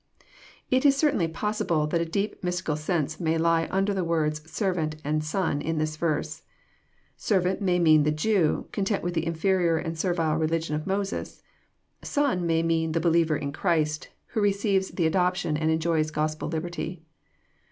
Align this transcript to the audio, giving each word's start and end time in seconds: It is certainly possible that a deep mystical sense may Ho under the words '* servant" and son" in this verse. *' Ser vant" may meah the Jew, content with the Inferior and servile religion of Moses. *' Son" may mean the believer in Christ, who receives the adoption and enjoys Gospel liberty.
It 0.71 0.83
is 0.83 0.95
certainly 0.97 1.27
possible 1.27 1.85
that 1.85 2.01
a 2.01 2.05
deep 2.05 2.43
mystical 2.43 2.75
sense 2.75 3.19
may 3.19 3.35
Ho 3.35 3.67
under 3.69 3.93
the 3.93 4.03
words 4.03 4.41
'* 4.51 4.51
servant" 4.51 4.95
and 5.05 5.23
son" 5.23 5.61
in 5.61 5.77
this 5.77 5.95
verse. 5.95 6.41
*' 6.79 7.07
Ser 7.17 7.39
vant" 7.41 7.61
may 7.61 7.77
meah 7.77 7.99
the 8.01 8.09
Jew, 8.09 8.65
content 8.71 9.03
with 9.03 9.13
the 9.13 9.27
Inferior 9.27 9.77
and 9.77 9.95
servile 9.95 10.37
religion 10.37 10.73
of 10.75 10.87
Moses. 10.87 11.43
*' 11.71 12.03
Son" 12.17 12.47
may 12.47 12.63
mean 12.63 12.93
the 12.93 12.99
believer 12.99 13.37
in 13.37 13.51
Christ, 13.53 14.09
who 14.29 14.41
receives 14.41 14.89
the 14.89 15.05
adoption 15.05 15.55
and 15.55 15.69
enjoys 15.69 16.09
Gospel 16.09 16.49
liberty. 16.49 17.03